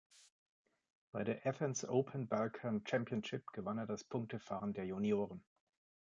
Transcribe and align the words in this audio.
Bei 1.11 1.23
der 1.23 1.45
Athens 1.45 1.87
Open 1.87 2.27
Balkan 2.27 2.81
Championship 2.89 3.45
gewann 3.53 3.77
er 3.77 3.85
das 3.85 4.03
Punktefahren 4.03 4.73
der 4.73 4.87
Junioren. 4.87 5.43